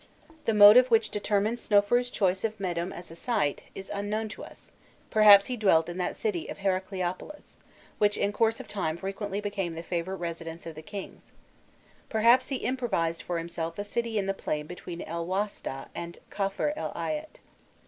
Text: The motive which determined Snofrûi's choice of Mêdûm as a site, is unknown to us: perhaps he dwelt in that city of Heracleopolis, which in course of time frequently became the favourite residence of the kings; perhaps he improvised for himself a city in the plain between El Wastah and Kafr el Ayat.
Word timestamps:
The 0.45 0.55
motive 0.55 0.87
which 0.89 1.11
determined 1.11 1.59
Snofrûi's 1.59 2.09
choice 2.09 2.43
of 2.43 2.57
Mêdûm 2.57 2.91
as 2.91 3.11
a 3.11 3.15
site, 3.15 3.65
is 3.75 3.91
unknown 3.93 4.29
to 4.29 4.43
us: 4.43 4.71
perhaps 5.11 5.45
he 5.45 5.55
dwelt 5.55 5.89
in 5.89 5.99
that 5.99 6.15
city 6.15 6.47
of 6.47 6.57
Heracleopolis, 6.57 7.57
which 7.99 8.17
in 8.17 8.33
course 8.33 8.59
of 8.59 8.67
time 8.67 8.97
frequently 8.97 9.39
became 9.39 9.75
the 9.75 9.83
favourite 9.83 10.17
residence 10.19 10.65
of 10.65 10.73
the 10.73 10.81
kings; 10.81 11.33
perhaps 12.09 12.47
he 12.47 12.55
improvised 12.65 13.21
for 13.21 13.37
himself 13.37 13.77
a 13.77 13.83
city 13.83 14.17
in 14.17 14.25
the 14.25 14.33
plain 14.33 14.65
between 14.65 15.03
El 15.03 15.27
Wastah 15.27 15.89
and 15.93 16.17
Kafr 16.31 16.73
el 16.75 16.91
Ayat. 16.95 17.37